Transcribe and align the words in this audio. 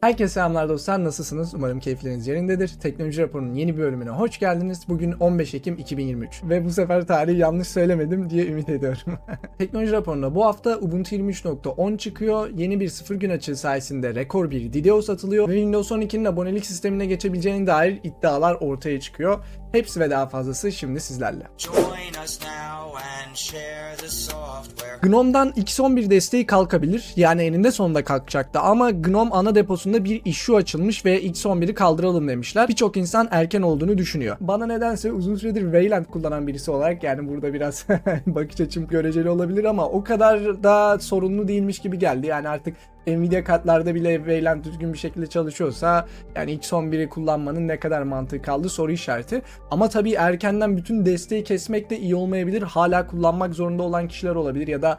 Herkese 0.00 0.34
selamlar 0.34 0.68
dostlar 0.68 1.04
nasılsınız? 1.04 1.54
Umarım 1.54 1.80
keyifleriniz 1.80 2.26
yerindedir. 2.26 2.68
Teknoloji 2.68 3.22
raporunun 3.22 3.54
yeni 3.54 3.78
bölümüne 3.78 4.10
hoş 4.10 4.38
geldiniz. 4.38 4.88
Bugün 4.88 5.12
15 5.12 5.54
Ekim 5.54 5.78
2023 5.78 6.42
ve 6.44 6.64
bu 6.64 6.70
sefer 6.70 7.06
tarihi 7.06 7.38
yanlış 7.38 7.68
söylemedim 7.68 8.30
diye 8.30 8.46
ümit 8.46 8.68
ediyorum. 8.68 9.18
Teknoloji 9.58 9.92
raporunda 9.92 10.34
bu 10.34 10.44
hafta 10.44 10.78
Ubuntu 10.78 11.14
23.10 11.16 11.98
çıkıyor. 11.98 12.50
Yeni 12.50 12.80
bir 12.80 12.88
sıfır 12.88 13.14
gün 13.14 13.30
açığı 13.30 13.56
sayesinde 13.56 14.14
rekor 14.14 14.50
bir 14.50 14.72
DDoS 14.72 15.06
satılıyor 15.06 15.48
ve 15.48 15.52
Windows 15.52 15.90
12'nin 15.90 16.24
abonelik 16.24 16.66
sistemine 16.66 17.06
geçebileceğine 17.06 17.66
dair 17.66 18.00
iddialar 18.04 18.54
ortaya 18.54 19.00
çıkıyor. 19.00 19.44
Hepsi 19.72 20.00
ve 20.00 20.10
daha 20.10 20.26
fazlası 20.28 20.72
şimdi 20.72 21.00
sizlerle. 21.00 21.46
Join 21.58 22.24
us 22.24 22.40
now 22.40 22.98
and. 22.98 23.19
GNOME'dan 25.02 25.50
X11 25.50 26.10
desteği 26.10 26.46
kalkabilir. 26.46 27.12
Yani 27.16 27.42
eninde 27.42 27.70
sonunda 27.70 28.04
kalkacaktı 28.04 28.60
ama 28.60 28.90
GNOME 28.90 29.30
ana 29.30 29.54
deposunda 29.54 30.04
bir 30.04 30.22
issue 30.24 30.56
açılmış 30.56 31.04
ve 31.04 31.22
X11'i 31.24 31.74
kaldıralım 31.74 32.28
demişler. 32.28 32.68
Birçok 32.68 32.96
insan 32.96 33.28
erken 33.30 33.62
olduğunu 33.62 33.98
düşünüyor. 33.98 34.36
Bana 34.40 34.66
nedense 34.66 35.12
uzun 35.12 35.36
süredir 35.36 35.62
Wayland 35.62 36.06
kullanan 36.06 36.46
birisi 36.46 36.70
olarak 36.70 37.02
yani 37.02 37.28
burada 37.28 37.54
biraz 37.54 37.86
bakış 38.26 38.60
açım 38.60 38.86
göreceli 38.86 39.30
olabilir 39.30 39.64
ama 39.64 39.88
o 39.88 40.04
kadar 40.04 40.62
da 40.62 40.98
sorunlu 40.98 41.48
değilmiş 41.48 41.78
gibi 41.78 41.98
geldi. 41.98 42.26
Yani 42.26 42.48
artık 42.48 42.76
Nvidia 43.06 43.44
kartlarda 43.44 43.94
bile 43.94 44.16
Wayland 44.16 44.64
düzgün 44.64 44.92
bir 44.92 44.98
şekilde 44.98 45.26
çalışıyorsa 45.26 46.06
yani 46.36 46.56
X11'i 46.56 47.08
kullanmanın 47.08 47.68
ne 47.68 47.80
kadar 47.80 48.02
mantığı 48.02 48.42
kaldı 48.42 48.68
soru 48.68 48.92
işareti. 48.92 49.42
Ama 49.70 49.88
tabii 49.88 50.12
erkenden 50.12 50.76
bütün 50.76 51.06
desteği 51.06 51.44
kesmek 51.44 51.90
de 51.90 51.98
iyi 51.98 52.14
olmayabilir. 52.14 52.62
Hala 52.62 53.06
kullanmak 53.06 53.54
zorunda 53.54 53.82
olan 53.82 54.08
kişiler 54.08 54.34
olabilir 54.34 54.68
ya 54.68 54.82
da 54.82 54.98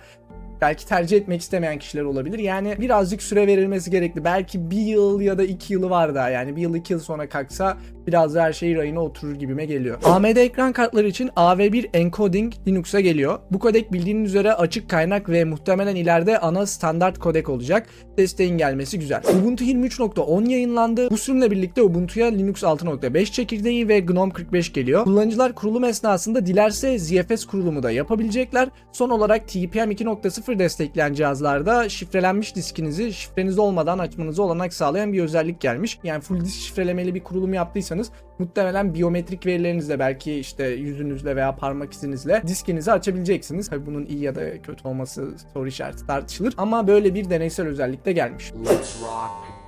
belki 0.61 0.87
tercih 0.87 1.17
etmek 1.17 1.41
istemeyen 1.41 1.79
kişiler 1.79 2.03
olabilir. 2.03 2.39
Yani 2.39 2.75
birazcık 2.79 3.23
süre 3.23 3.47
verilmesi 3.47 3.91
gerekli. 3.91 4.23
Belki 4.23 4.71
bir 4.71 4.81
yıl 4.81 5.21
ya 5.21 5.37
da 5.37 5.43
iki 5.43 5.73
yılı 5.73 5.89
var 5.89 6.15
daha. 6.15 6.29
Yani 6.29 6.55
bir 6.55 6.61
yıl 6.61 6.75
iki 6.75 6.93
yıl 6.93 6.99
sonra 6.99 7.29
kalksa 7.29 7.77
biraz 8.07 8.35
da 8.35 8.43
her 8.43 8.53
şey 8.53 8.75
rayına 8.75 8.99
oturur 8.99 9.35
gibime 9.35 9.65
geliyor. 9.65 9.97
AMD 10.03 10.35
ekran 10.35 10.73
kartları 10.73 11.07
için 11.07 11.27
AV1 11.27 11.89
encoding 11.93 12.53
Linux'a 12.67 12.99
geliyor. 12.99 13.39
Bu 13.51 13.59
kodek 13.59 13.93
bildiğiniz 13.93 14.29
üzere 14.29 14.53
açık 14.53 14.89
kaynak 14.89 15.29
ve 15.29 15.43
muhtemelen 15.43 15.95
ileride 15.95 16.39
ana 16.39 16.65
standart 16.65 17.19
kodek 17.19 17.49
olacak. 17.49 17.87
Desteğin 18.17 18.57
gelmesi 18.57 18.99
güzel. 18.99 19.21
Ubuntu 19.39 19.63
23.10 19.63 20.49
yayınlandı. 20.49 21.09
Bu 21.09 21.17
sürümle 21.17 21.51
birlikte 21.51 21.81
Ubuntu'ya 21.81 22.27
Linux 22.27 22.63
6.5 22.63 23.25
çekirdeği 23.25 23.87
ve 23.87 23.99
GNOME 23.99 24.33
45 24.33 24.73
geliyor. 24.73 25.03
Kullanıcılar 25.03 25.55
kurulum 25.55 25.83
esnasında 25.83 26.45
dilerse 26.45 26.99
ZFS 26.99 27.45
kurulumu 27.45 27.83
da 27.83 27.91
yapabilecekler. 27.91 28.69
Son 28.91 29.09
olarak 29.09 29.47
TPM 29.47 29.91
2.0 29.91 30.59
destekleyen 30.59 31.13
cihazlarda 31.13 31.89
şifrelenmiş 31.89 32.55
diskinizi 32.55 33.13
şifreniz 33.13 33.59
olmadan 33.59 33.99
açmanızı 33.99 34.43
olanak 34.43 34.73
sağlayan 34.73 35.13
bir 35.13 35.21
özellik 35.21 35.61
gelmiş. 35.61 35.99
Yani 36.03 36.21
full 36.21 36.41
disk 36.45 36.59
şifrelemeli 36.59 37.15
bir 37.15 37.23
kurulum 37.23 37.53
yaptıysanız 37.53 37.90
muhtemelen 38.39 38.93
biyometrik 38.93 39.45
verilerinizle 39.45 39.99
belki 39.99 40.33
işte 40.33 40.67
yüzünüzle 40.67 41.35
veya 41.35 41.55
parmak 41.55 41.93
izinizle 41.93 42.41
diskinizi 42.47 42.91
açabileceksiniz. 42.91 43.69
Tabii 43.69 43.85
bunun 43.85 44.05
iyi 44.05 44.19
ya 44.19 44.35
da 44.35 44.61
kötü 44.61 44.87
olması 44.87 45.33
soru 45.53 45.67
işareti 45.67 46.07
tartışılır. 46.07 46.53
Ama 46.57 46.87
böyle 46.87 47.13
bir 47.13 47.29
deneysel 47.29 47.67
özellik 47.67 48.05
de 48.05 48.11
gelmiş. 48.11 48.53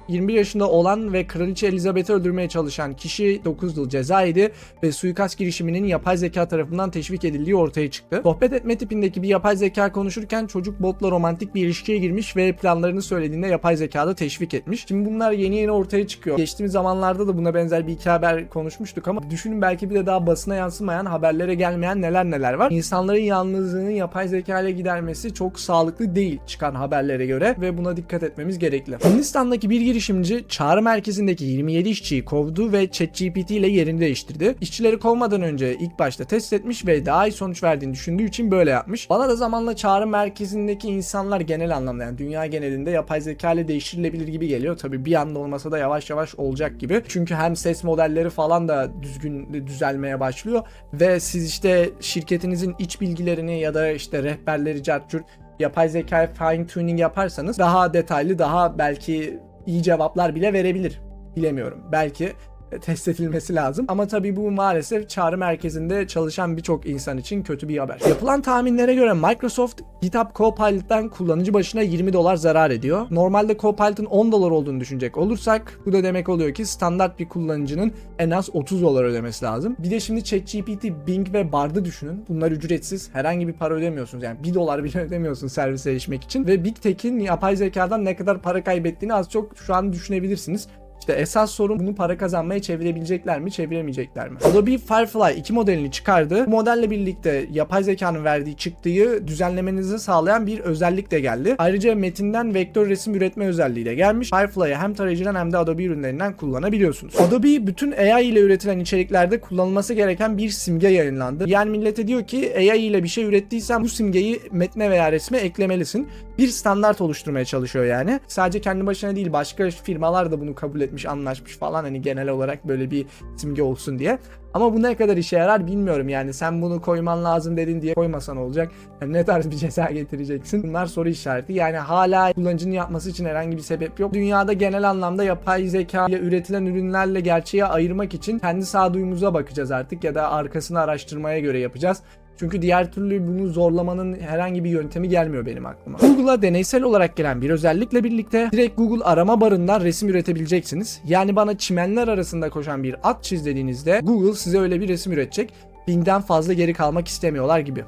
21 0.07 0.33
yaşında 0.33 0.69
olan 0.69 1.13
ve 1.13 1.27
Kraliçe 1.27 1.67
Elizabeth'i 1.67 2.13
öldürmeye 2.13 2.49
çalışan 2.49 2.95
kişi 2.95 3.41
9 3.45 3.77
yıl 3.77 3.89
ceza 3.89 4.21
yedi 4.21 4.51
ve 4.83 4.91
suikast 4.91 5.37
girişiminin 5.37 5.85
yapay 5.85 6.17
zeka 6.17 6.47
tarafından 6.47 6.91
teşvik 6.91 7.25
edildiği 7.25 7.55
ortaya 7.55 7.91
çıktı. 7.91 8.19
Sohbet 8.23 8.53
etme 8.53 8.77
tipindeki 8.77 9.21
bir 9.21 9.27
yapay 9.27 9.55
zeka 9.55 9.91
konuşurken 9.91 10.47
çocuk 10.47 10.81
botla 10.81 11.11
romantik 11.11 11.55
bir 11.55 11.65
ilişkiye 11.65 11.97
girmiş 11.97 12.35
ve 12.35 12.51
planlarını 12.51 13.01
söylediğinde 13.01 13.47
yapay 13.47 13.77
zeka 13.77 14.07
da 14.07 14.15
teşvik 14.15 14.53
etmiş. 14.53 14.85
Şimdi 14.87 15.09
bunlar 15.09 15.31
yeni 15.31 15.55
yeni 15.55 15.71
ortaya 15.71 16.07
çıkıyor. 16.07 16.37
Geçtiğimiz 16.37 16.71
zamanlarda 16.71 17.27
da 17.27 17.37
buna 17.37 17.53
benzer 17.53 17.87
bir 17.87 17.93
iki 17.93 18.09
haber 18.09 18.49
konuşmuştuk 18.49 19.07
ama 19.07 19.29
düşünün 19.29 19.61
belki 19.61 19.89
bir 19.89 19.95
de 19.95 20.05
daha 20.05 20.27
basına 20.27 20.55
yansımayan, 20.55 21.05
haberlere 21.05 21.55
gelmeyen 21.55 22.01
neler 22.01 22.25
neler 22.25 22.53
var. 22.53 22.71
İnsanların 22.71 23.21
yalnızlığını 23.21 23.91
yapay 23.91 24.27
zeka 24.27 24.61
ile 24.61 24.71
gidermesi 24.71 25.33
çok 25.33 25.59
sağlıklı 25.59 26.15
değil 26.15 26.39
çıkan 26.47 26.75
haberlere 26.75 27.25
göre 27.25 27.55
ve 27.61 27.77
buna 27.77 27.97
dikkat 27.97 28.23
etmemiz 28.23 28.59
gerekli. 28.59 28.97
Hindistan'daki 29.05 29.69
bir 29.69 29.92
girişimci 29.93 30.45
çağrı 30.49 30.81
merkezindeki 30.81 31.45
27 31.45 31.89
işçiyi 31.89 32.25
kovdu 32.25 32.71
ve 32.71 32.91
ChatGPT 32.91 33.51
ile 33.51 33.67
yerini 33.67 33.99
değiştirdi. 33.99 34.55
İşçileri 34.61 34.99
kovmadan 34.99 35.41
önce 35.41 35.75
ilk 35.75 35.99
başta 35.99 36.23
test 36.23 36.53
etmiş 36.53 36.85
ve 36.85 37.05
daha 37.05 37.27
iyi 37.27 37.31
sonuç 37.31 37.63
verdiğini 37.63 37.93
düşündüğü 37.93 38.23
için 38.23 38.51
böyle 38.51 38.69
yapmış. 38.69 39.09
Bana 39.09 39.29
da 39.29 39.35
zamanla 39.35 39.75
çağrı 39.75 40.07
merkezindeki 40.07 40.87
insanlar 40.87 41.39
genel 41.39 41.75
anlamda 41.75 42.03
yani 42.03 42.17
dünya 42.17 42.45
genelinde 42.45 42.91
yapay 42.91 43.21
zeka 43.21 43.51
ile 43.51 43.67
değiştirilebilir 43.67 44.27
gibi 44.27 44.47
geliyor. 44.47 44.77
Tabi 44.77 45.05
bir 45.05 45.13
anda 45.13 45.39
olmasa 45.39 45.71
da 45.71 45.77
yavaş 45.77 46.09
yavaş 46.09 46.35
olacak 46.35 46.79
gibi. 46.79 47.01
Çünkü 47.07 47.35
hem 47.35 47.55
ses 47.55 47.83
modelleri 47.83 48.29
falan 48.29 48.67
da 48.67 48.91
düzgün 49.01 49.67
düzelmeye 49.67 50.19
başlıyor 50.19 50.61
ve 50.93 51.19
siz 51.19 51.49
işte 51.49 51.89
şirketinizin 51.99 52.75
iç 52.79 53.01
bilgilerini 53.01 53.59
ya 53.59 53.73
da 53.73 53.91
işte 53.91 54.23
rehberleri 54.23 54.83
cartçurt 54.83 55.25
yapay 55.59 55.89
zeka 55.89 56.29
fine 56.33 56.67
tuning 56.67 56.99
yaparsanız 56.99 57.59
daha 57.59 57.93
detaylı 57.93 58.39
daha 58.39 58.77
belki 58.77 59.39
iyi 59.67 59.83
cevaplar 59.83 60.35
bile 60.35 60.53
verebilir. 60.53 61.01
Bilemiyorum. 61.35 61.83
Belki 61.91 62.33
test 62.79 63.07
edilmesi 63.07 63.55
lazım. 63.55 63.85
Ama 63.87 64.07
tabii 64.07 64.35
bu 64.35 64.51
maalesef 64.51 65.09
çağrı 65.09 65.37
merkezinde 65.37 66.07
çalışan 66.07 66.57
birçok 66.57 66.85
insan 66.85 67.17
için 67.17 67.43
kötü 67.43 67.69
bir 67.69 67.77
haber. 67.77 67.99
Yapılan 68.09 68.41
tahminlere 68.41 68.95
göre 68.95 69.13
Microsoft 69.13 69.81
GitHub 70.01 70.35
Copilot'tan 70.35 71.09
kullanıcı 71.09 71.53
başına 71.53 71.81
20 71.81 72.13
dolar 72.13 72.35
zarar 72.35 72.71
ediyor. 72.71 73.07
Normalde 73.11 73.57
Copilot'ın 73.57 74.05
10 74.05 74.31
dolar 74.31 74.51
olduğunu 74.51 74.79
düşünecek 74.79 75.17
olursak 75.17 75.79
bu 75.85 75.93
da 75.93 76.03
demek 76.03 76.29
oluyor 76.29 76.53
ki 76.53 76.65
standart 76.65 77.19
bir 77.19 77.29
kullanıcının 77.29 77.91
en 78.19 78.29
az 78.29 78.49
30 78.53 78.81
dolar 78.81 79.03
ödemesi 79.03 79.45
lazım. 79.45 79.75
Bir 79.79 79.91
de 79.91 79.99
şimdi 79.99 80.23
ChatGPT, 80.23 80.83
Bing 81.07 81.33
ve 81.33 81.51
Bard'ı 81.51 81.85
düşünün. 81.85 82.25
Bunlar 82.29 82.51
ücretsiz. 82.51 83.09
Herhangi 83.13 83.47
bir 83.47 83.53
para 83.53 83.73
ödemiyorsunuz. 83.73 84.23
Yani 84.23 84.43
1 84.43 84.53
dolar 84.53 84.83
bile 84.83 84.99
ödemiyorsun 85.05 85.47
servise 85.47 85.91
erişmek 85.91 86.23
için. 86.23 86.47
Ve 86.47 86.63
Big 86.63 86.75
Tech'in 86.75 87.19
yapay 87.19 87.55
zekadan 87.55 88.05
ne 88.05 88.15
kadar 88.15 88.41
para 88.41 88.63
kaybettiğini 88.63 89.13
az 89.13 89.29
çok 89.29 89.57
şu 89.57 89.75
an 89.75 89.93
düşünebilirsiniz. 89.93 90.67
İşte 91.03 91.13
esas 91.13 91.51
sorun 91.51 91.79
bunu 91.79 91.95
para 91.95 92.17
kazanmaya 92.17 92.61
çevirebilecekler 92.61 93.39
mi, 93.39 93.51
çeviremeyecekler 93.51 94.29
mi? 94.29 94.37
Adobe 94.51 94.77
Firefly 94.77 95.39
2 95.39 95.53
modelini 95.53 95.91
çıkardı. 95.91 96.45
Bu 96.45 96.49
modelle 96.49 96.89
birlikte 96.91 97.45
yapay 97.51 97.83
zekanın 97.83 98.23
verdiği 98.23 98.57
çıktıyı 98.57 99.27
düzenlemenizi 99.27 99.99
sağlayan 99.99 100.47
bir 100.47 100.59
özellik 100.59 101.11
de 101.11 101.19
geldi. 101.19 101.55
Ayrıca 101.57 101.95
metinden 101.95 102.53
vektör 102.53 102.89
resim 102.89 103.15
üretme 103.15 103.45
özelliği 103.45 103.85
de 103.85 103.95
gelmiş. 103.95 104.29
Firefly'ı 104.29 104.75
hem 104.75 104.93
tarayıcıdan 104.93 105.35
hem 105.35 105.53
de 105.53 105.57
Adobe 105.57 105.83
ürünlerinden 105.83 106.37
kullanabiliyorsunuz. 106.37 107.15
Adobe 107.19 107.67
bütün 107.67 107.91
AI 107.91 108.25
ile 108.25 108.39
üretilen 108.39 108.79
içeriklerde 108.79 109.39
kullanılması 109.39 109.93
gereken 109.93 110.37
bir 110.37 110.49
simge 110.49 110.87
yayınlandı. 110.87 111.49
Yani 111.49 111.69
millete 111.69 112.07
diyor 112.07 112.27
ki 112.27 112.53
AI 112.57 112.79
ile 112.79 113.03
bir 113.03 113.07
şey 113.07 113.23
ürettiysen 113.23 113.83
bu 113.83 113.89
simgeyi 113.89 114.39
metne 114.51 114.89
veya 114.89 115.11
resme 115.11 115.37
eklemelisin. 115.37 116.07
Bir 116.37 116.47
standart 116.47 117.01
oluşturmaya 117.01 117.45
çalışıyor 117.45 117.85
yani. 117.85 118.19
Sadece 118.27 118.61
kendi 118.61 118.85
başına 118.85 119.15
değil 119.15 119.33
başka 119.33 119.69
firmalar 119.69 120.31
da 120.31 120.41
bunu 120.41 120.55
kabul 120.55 120.81
etmiş, 120.81 120.92
anlaşmış 121.05 121.57
falan 121.57 121.83
hani 121.83 122.01
genel 122.01 122.29
olarak 122.29 122.67
böyle 122.67 122.91
bir 122.91 123.05
simge 123.37 123.63
olsun 123.63 123.99
diye. 123.99 124.19
Ama 124.53 124.73
bu 124.73 124.81
ne 124.81 124.95
kadar 124.95 125.17
işe 125.17 125.37
yarar 125.37 125.67
bilmiyorum 125.67 126.09
yani 126.09 126.33
sen 126.33 126.61
bunu 126.61 126.81
koyman 126.81 127.23
lazım 127.23 127.57
dedin 127.57 127.81
diye 127.81 127.93
koymasan 127.93 128.37
olacak. 128.37 128.71
Yani 129.01 129.13
ne 129.13 129.25
tarz 129.25 129.51
bir 129.51 129.55
ceza 129.55 129.85
getireceksin? 129.85 130.63
Bunlar 130.63 130.85
soru 130.85 131.09
işareti. 131.09 131.53
Yani 131.53 131.77
hala 131.77 132.33
kullanıcının 132.33 132.73
yapması 132.73 133.09
için 133.09 133.25
herhangi 133.25 133.57
bir 133.57 133.61
sebep 133.61 133.99
yok. 133.99 134.13
Dünyada 134.13 134.53
genel 134.53 134.89
anlamda 134.89 135.23
yapay 135.23 135.67
zeka 135.67 136.07
ile 136.07 136.19
üretilen 136.19 136.65
ürünlerle 136.65 137.19
gerçeği 137.19 137.65
ayırmak 137.65 138.13
için 138.13 138.39
kendi 138.39 138.65
sağduyumuza 138.65 139.33
bakacağız 139.33 139.71
artık 139.71 140.03
ya 140.03 140.15
da 140.15 140.31
arkasını 140.31 140.79
araştırmaya 140.79 141.39
göre 141.39 141.59
yapacağız. 141.59 142.01
Çünkü 142.37 142.61
diğer 142.61 142.91
türlü 142.91 143.27
bunu 143.27 143.47
zorlamanın 143.47 144.19
herhangi 144.19 144.63
bir 144.63 144.69
yöntemi 144.69 145.09
gelmiyor 145.09 145.45
benim 145.45 145.65
aklıma. 145.65 145.97
Google'a 145.97 146.41
deneysel 146.41 146.83
olarak 146.83 147.15
gelen 147.15 147.41
bir 147.41 147.49
özellikle 147.49 148.03
birlikte 148.03 148.49
direkt 148.51 148.77
Google 148.77 149.03
arama 149.03 149.41
barından 149.41 149.81
resim 149.81 150.09
üretebileceksiniz. 150.09 151.01
Yani 151.05 151.35
bana 151.35 151.57
çimenler 151.57 152.07
arasında 152.07 152.49
koşan 152.49 152.83
bir 152.83 152.95
at 153.03 153.23
çiz 153.23 153.45
dediğinizde 153.45 153.99
Google 154.03 154.33
size 154.33 154.59
öyle 154.59 154.81
bir 154.81 154.87
resim 154.87 155.13
üretecek. 155.13 155.53
Bing'den 155.87 156.21
fazla 156.21 156.53
geri 156.53 156.73
kalmak 156.73 157.07
istemiyorlar 157.07 157.59
gibi. 157.59 157.83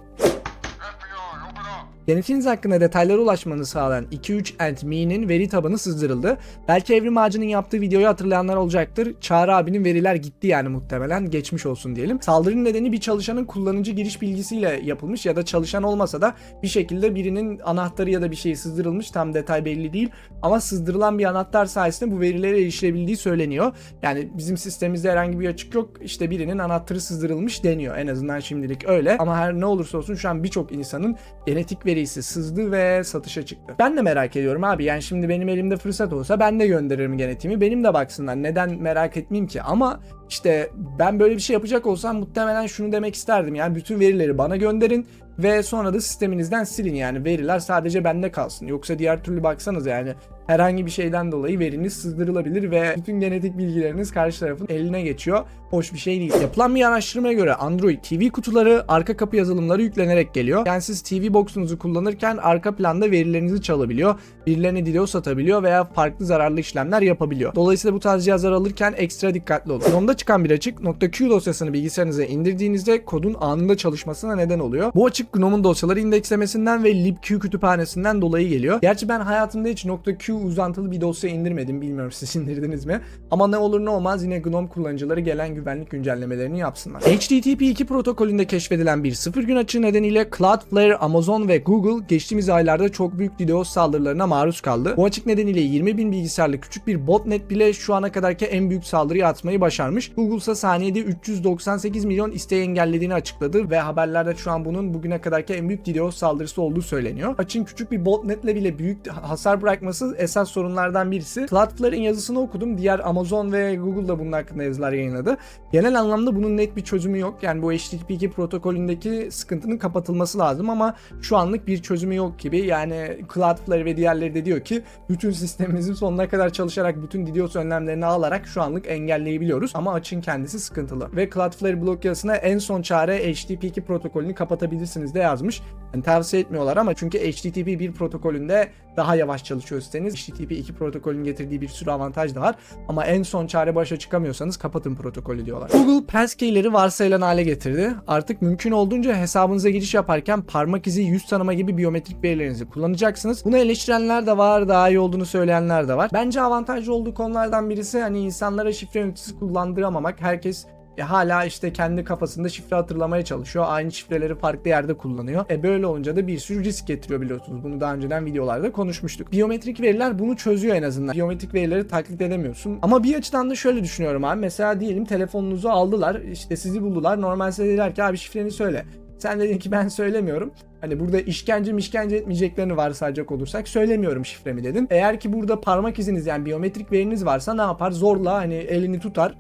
Genetiğiniz 2.08 2.46
hakkında 2.46 2.82
detaylara 2.82 3.22
ulaşmanızı 3.22 3.72
sağlayan 3.72 4.06
23andMe'nin 4.06 5.30
veri 5.30 5.50
tabanı 5.50 5.78
sızdırıldı. 5.78 6.38
Belki 6.68 6.96
Evrim 6.96 7.18
Ağacı'nın 7.18 7.46
yaptığı 7.46 7.82
videoyu 7.82 8.08
hatırlayanlar 8.08 8.56
olacaktır. 8.56 9.16
Çağrı 9.22 9.56
abinin 9.56 9.86
veriler 9.86 10.16
gitti 10.16 10.48
yani 10.48 10.70
muhtemelen. 10.70 11.30
Geçmiş 11.30 11.66
olsun 11.66 11.96
diyelim. 11.96 12.22
Saldırının 12.22 12.66
nedeni 12.66 12.92
bir 12.92 13.00
çalışanın 13.00 13.46
kullanıcı 13.46 13.92
giriş 13.92 14.22
bilgisiyle 14.22 14.82
yapılmış 14.84 15.26
ya 15.26 15.36
da 15.36 15.46
çalışan 15.46 15.84
olmasa 15.84 16.22
da 16.22 16.36
bir 16.64 16.68
şekilde 16.68 17.16
birinin 17.16 17.60
anahtarı 17.60 18.10
ya 18.10 18.22
da 18.22 18.32
bir 18.32 18.36
şeyi 18.36 18.56
sızdırılmış. 18.56 19.12
Tam 19.12 19.34
detay 19.34 19.66
belli 19.66 19.94
değil. 19.94 20.10
Ama 20.42 20.60
sızdırılan 20.60 21.20
bir 21.20 21.26
anahtar 21.26 21.66
sayesinde 21.66 22.12
bu 22.12 22.20
verilere 22.20 22.62
erişilebildiği 22.62 23.18
söyleniyor. 23.18 23.72
Yani 24.02 24.30
bizim 24.38 24.58
sistemimizde 24.58 25.12
herhangi 25.12 25.40
bir 25.40 25.50
açık 25.50 25.76
yok. 25.76 25.90
İşte 26.02 26.30
birinin 26.30 26.58
anahtarı 26.58 27.02
sızdırılmış 27.02 27.64
deniyor. 27.64 27.98
En 27.98 28.08
azından 28.08 28.40
şimdilik 28.40 28.90
öyle. 28.90 29.18
Ama 29.18 29.38
her 29.38 29.54
ne 29.54 29.66
olursa 29.66 29.98
olsun 29.98 30.16
şu 30.16 30.30
an 30.30 30.44
birçok 30.44 30.72
insanın 30.72 31.16
genetik 31.46 31.86
veri 31.86 31.95
serisi 31.96 32.24
sızdı 32.24 32.72
ve 32.72 33.04
satışa 33.04 33.46
çıktı. 33.46 33.76
Ben 33.80 33.98
de 33.98 34.02
merak 34.02 34.36
ediyorum 34.36 34.64
abi. 34.64 34.84
Yani 34.84 35.02
şimdi 35.02 35.30
benim 35.30 35.50
elimde 35.50 35.78
fırsat 35.78 36.14
olsa 36.14 36.40
ben 36.40 36.60
de 36.60 36.68
gönderirim 36.68 37.18
genetiğimi. 37.18 37.62
Benim 37.62 37.84
de 37.84 37.94
baksınlar. 37.94 38.36
Neden 38.44 38.82
merak 38.82 39.18
etmeyeyim 39.18 39.48
ki? 39.48 39.62
Ama 39.62 40.00
işte 40.30 40.70
ben 41.00 41.20
böyle 41.20 41.36
bir 41.36 41.40
şey 41.40 41.54
yapacak 41.54 41.86
olsam 41.86 42.20
muhtemelen 42.20 42.68
şunu 42.68 42.92
demek 42.92 43.16
isterdim. 43.16 43.56
Yani 43.56 43.76
bütün 43.76 44.00
verileri 44.00 44.38
bana 44.38 44.56
gönderin 44.56 45.08
ve 45.40 45.64
sonra 45.64 45.94
da 45.94 46.02
sisteminizden 46.02 46.64
silin 46.64 46.96
yani 46.96 47.26
veriler 47.26 47.60
sadece 47.60 48.04
bende 48.04 48.32
kalsın. 48.32 48.68
Yoksa 48.68 49.00
diğer 49.00 49.24
türlü 49.24 49.44
baksanız 49.44 49.86
yani 49.86 50.14
herhangi 50.48 50.86
bir 50.86 50.92
şeyden 50.92 51.32
dolayı 51.32 51.60
veriniz 51.60 51.94
sızdırılabilir 51.94 52.72
ve 52.72 52.94
bütün 52.98 53.20
genetik 53.20 53.58
bilgileriniz 53.58 54.12
karşı 54.12 54.40
tarafın 54.40 54.68
eline 54.70 55.02
geçiyor. 55.02 55.46
Hoş 55.70 55.94
bir 55.94 55.98
şey 56.00 56.20
değil. 56.20 56.34
Yapılan 56.42 56.76
bir 56.76 56.88
araştırmaya 56.88 57.34
göre 57.34 57.54
Android 57.54 58.00
TV 58.00 58.30
kutuları 58.30 58.86
arka 58.88 59.18
kapı 59.18 59.36
yazılımları 59.36 59.82
yüklenerek 59.82 60.34
geliyor. 60.34 60.66
Yani 60.66 60.82
siz 60.82 61.02
TV 61.02 61.34
box'unuzu 61.34 61.80
kullanırken 61.80 62.38
arka 62.38 62.76
planda 62.76 63.12
verilerinizi 63.12 63.62
çalabiliyor, 63.62 64.20
birilerine 64.48 64.86
DDoS 64.86 65.16
atabiliyor 65.16 65.64
veya 65.64 65.84
farklı 65.84 66.26
zararlı 66.26 66.60
işlemler 66.60 67.02
yapabiliyor. 67.02 67.56
Dolayısıyla 67.56 67.96
bu 67.96 68.00
tarz 68.00 68.26
cihazlar 68.26 68.52
alırken 68.52 68.94
ekstra 68.98 69.34
dikkatli 69.34 69.72
olun. 69.72 69.82
Sonunda 69.82 70.18
çıkan 70.18 70.44
bir 70.44 70.52
açık 70.52 70.80
.q 71.12 71.30
dosyasını 71.30 71.74
bilgisayarınıza 71.74 72.24
indirdiğinizde 72.24 73.06
kodun 73.06 73.36
anında 73.40 73.78
çalışmasına 73.78 74.36
neden 74.36 74.60
oluyor. 74.60 74.92
Bu 74.96 75.06
açık 75.06 75.34
GNOME'un 75.34 75.64
dosyaları 75.64 76.00
indekslemesinden 76.00 76.84
ve 76.84 76.96
libq 76.96 77.40
kütüphanesinden 77.40 78.22
dolayı 78.22 78.50
geliyor. 78.50 78.82
Gerçi 78.82 79.10
ben 79.10 79.20
hayatımda 79.20 79.68
hiç 79.70 79.86
.q 80.20 80.35
uzantılı 80.36 80.92
bir 80.92 81.02
dosya 81.02 81.30
indirmedim. 81.30 81.82
Bilmiyorum 81.82 82.12
siz 82.12 82.36
indirdiniz 82.36 82.86
mi? 82.86 83.02
Ama 83.32 83.48
ne 83.48 83.58
olur 83.58 83.86
ne 83.86 83.90
olmaz 83.90 84.24
yine 84.24 84.40
GNOME 84.40 84.68
kullanıcıları 84.68 85.20
gelen 85.20 85.56
güvenlik 85.56 85.90
güncellemelerini 85.90 86.60
yapsınlar. 86.60 87.02
HTTP2 87.02 87.86
protokolünde 87.86 88.46
keşfedilen 88.46 89.04
bir 89.04 89.12
sıfır 89.14 89.44
gün 89.44 89.56
açığı 89.56 89.82
nedeniyle 89.82 90.30
Cloudflare, 90.38 90.98
Amazon 90.98 91.48
ve 91.48 91.58
Google 91.58 92.06
geçtiğimiz 92.08 92.50
aylarda 92.50 92.90
çok 92.92 93.20
büyük 93.20 93.40
DDoS 93.40 93.70
saldırılarına 93.70 94.28
maruz 94.28 94.62
kaldı. 94.62 94.94
Bu 94.98 95.06
açık 95.06 95.26
nedeniyle 95.26 95.60
20 95.60 95.98
bin 95.98 96.12
bilgisayarlı 96.12 96.62
küçük 96.62 96.88
bir 96.88 97.08
botnet 97.08 97.50
bile 97.50 97.74
şu 97.74 97.94
ana 97.94 98.12
kadarki 98.12 98.46
en 98.46 98.70
büyük 98.70 98.86
saldırıyı 98.86 99.28
atmayı 99.28 99.62
başarmış. 99.62 100.12
Google 100.16 100.36
ise 100.36 100.56
saniyede 100.56 101.00
398 101.00 102.06
milyon 102.06 102.32
isteği 102.32 102.62
engellediğini 102.62 103.14
açıkladı 103.14 103.70
ve 103.70 103.80
haberlerde 103.80 104.36
şu 104.36 104.52
an 104.52 104.66
bunun 104.66 104.94
bugüne 104.94 105.22
kadarki 105.22 105.54
en 105.54 105.70
büyük 105.70 105.86
DDoS 105.86 106.16
saldırısı 106.16 106.62
olduğu 106.62 106.82
söyleniyor. 106.82 107.36
Açın 107.38 107.64
küçük 107.64 107.92
bir 107.92 108.06
botnetle 108.06 108.56
bile 108.56 108.80
büyük 108.80 109.08
hasar 109.08 109.62
bırakması 109.62 110.16
esas 110.26 110.50
sorunlardan 110.50 111.12
birisi. 111.12 111.46
Cloudflare'in 111.50 112.02
yazısını 112.02 112.40
okudum. 112.40 112.78
Diğer 112.78 113.00
Amazon 113.00 113.52
ve 113.52 113.76
Google 113.76 114.08
da 114.08 114.20
bunun 114.20 114.32
hakkında 114.32 114.64
yazılar 114.64 114.92
yayınladı. 114.92 115.38
Genel 115.72 116.00
anlamda 116.00 116.36
bunun 116.36 116.58
net 116.58 116.76
bir 116.76 116.82
çözümü 116.82 117.20
yok. 117.20 117.44
Yani 117.44 117.62
bu 117.62 117.74
HTTP2 117.74 118.30
protokolündeki 118.30 119.28
sıkıntının 119.32 119.78
kapatılması 119.78 120.40
lazım 120.40 120.70
ama 120.70 120.96
şu 121.22 121.38
anlık 121.38 121.68
bir 121.68 121.82
çözümü 121.82 122.16
yok 122.16 122.40
gibi. 122.40 122.58
Yani 122.58 123.18
Cloudflare 123.34 123.86
ve 123.86 123.98
diğerleri 123.98 124.34
de 124.34 124.46
diyor 124.46 124.60
ki 124.60 124.84
bütün 125.10 125.32
sistemimizin 125.32 125.94
sonuna 125.94 126.30
kadar 126.30 126.50
çalışarak 126.50 127.04
bütün 127.04 127.28
DDoS 127.28 127.56
önlemlerini 127.56 128.06
alarak 128.06 128.48
şu 128.48 128.62
anlık 128.62 128.88
engelleyebiliyoruz. 128.88 129.72
Ama 129.74 129.94
açın 129.94 130.22
kendisi 130.22 130.60
sıkıntılı. 130.60 131.16
Ve 131.16 131.30
Cloudflare 131.30 131.82
blok 131.82 132.06
yazısına 132.06 132.36
en 132.36 132.58
son 132.58 132.82
çare 132.82 133.32
HTTP2 133.32 133.82
protokolünü 133.82 134.36
kapatabilirsiniz 134.36 135.14
de 135.14 135.20
yazmış. 135.20 135.62
Yani 135.96 136.04
tavsiye 136.04 136.42
etmiyorlar 136.42 136.78
ama 136.78 136.94
çünkü 136.94 137.32
HTTP 137.32 137.68
1 137.68 137.92
protokolünde 137.92 138.70
daha 138.98 139.16
yavaş 139.16 139.44
çalışıyor 139.44 139.82
siteniz. 139.82 140.16
HTTP 140.16 140.52
2 140.52 140.74
protokolün 140.74 141.24
getirdiği 141.24 141.62
bir 141.62 141.68
sürü 141.68 141.92
avantaj 141.92 142.36
da 142.36 142.42
var. 142.42 142.56
Ama 142.88 143.06
en 143.06 143.24
son 143.24 143.48
çare 143.48 143.76
başa 143.76 144.00
çıkamıyorsanız 144.00 144.58
kapatın 144.58 144.96
protokolü 144.96 145.46
diyorlar. 145.46 145.70
Google 145.70 146.06
passkey'leri 146.06 146.74
varsayılan 146.74 147.22
hale 147.22 147.44
getirdi. 147.44 147.96
Artık 148.08 148.42
mümkün 148.42 148.72
olduğunca 148.72 149.16
hesabınıza 149.16 149.70
giriş 149.70 149.94
yaparken 149.94 150.42
parmak 150.42 150.88
izi, 150.88 151.02
yüz 151.02 151.26
tanıma 151.26 151.54
gibi 151.54 151.78
biyometrik 151.78 152.24
verilerinizi 152.24 152.70
kullanacaksınız. 152.70 153.46
Bunu 153.46 153.58
eleştirenler 153.58 154.26
de 154.28 154.38
var, 154.38 154.68
daha 154.68 154.90
iyi 154.90 155.00
olduğunu 155.00 155.26
söyleyenler 155.26 155.88
de 155.88 155.98
var. 155.98 156.10
Bence 156.14 156.42
avantajlı 156.42 156.94
olduğu 156.94 157.14
konulardan 157.14 157.70
birisi 157.70 158.00
hani 158.00 158.20
insanlara 158.20 158.74
şifre 158.74 159.00
yöneticisi 159.00 159.40
kullandıramamak. 159.40 160.22
Herkes 160.22 160.66
e, 160.98 161.02
hala 161.02 161.46
işte 161.46 161.74
kendi 161.74 162.04
kafasında 162.04 162.50
şifre 162.50 162.76
hatırlamaya 162.76 163.26
çalışıyor. 163.26 163.66
Aynı 163.68 163.92
şifreleri 163.92 164.36
farklı 164.36 164.70
yerde 164.70 164.94
kullanıyor. 164.94 165.46
E 165.50 165.64
böyle 165.64 165.88
olunca 165.88 166.16
da 166.16 166.28
bir 166.28 166.40
sürü 166.40 166.64
risk 166.64 166.88
getiriyor 166.88 167.22
biliyorsunuz. 167.22 167.64
Bunu 167.64 167.82
daha 167.82 167.94
önceden 167.94 168.26
videolarda 168.26 168.72
konuşmuştuk. 168.72 169.32
Biyometrik 169.32 169.82
veriler 169.82 170.20
bunu 170.20 170.36
çözüyor 170.36 170.76
en 170.76 170.84
azından. 170.84 171.16
Biyometrik 171.16 171.54
verileri 171.54 171.88
taklit 171.88 172.22
edemiyorsun. 172.22 172.80
Ama 172.82 173.04
bir 173.04 173.16
açıdan 173.16 173.50
da 173.50 173.56
şöyle 173.56 173.84
düşünüyorum 173.84 174.24
abi. 174.24 174.40
Mesela 174.40 174.80
diyelim 174.80 175.06
telefonunuzu 175.06 175.70
aldılar. 175.70 176.22
işte 176.32 176.58
sizi 176.58 176.82
buldular. 176.82 177.22
Normal 177.22 177.52
size 177.52 177.68
dediler 177.68 177.96
ki 177.96 178.04
abi 178.04 178.18
şifreni 178.18 178.52
söyle. 178.52 178.86
Sen 179.18 179.40
dedin 179.40 179.58
ki 179.58 179.72
ben 179.72 179.88
söylemiyorum. 179.88 180.52
Hani 180.82 181.00
burada 181.00 181.20
işkence 181.20 181.76
işkence 181.78 182.16
etmeyeceklerini 182.16 182.78
varsayacak 182.78 183.32
olursak 183.32 183.68
söylemiyorum 183.68 184.26
şifremi 184.26 184.64
dedin. 184.64 184.88
Eğer 184.92 185.20
ki 185.20 185.34
burada 185.34 185.62
parmak 185.62 186.00
iziniz 186.00 186.26
yani 186.26 186.46
biyometrik 186.46 186.92
veriniz 186.92 187.26
varsa 187.26 187.54
ne 187.54 187.62
yapar? 187.62 187.92
Zorla 187.92 188.34
hani 188.34 188.54
elini 188.54 189.00
tutar 189.00 189.36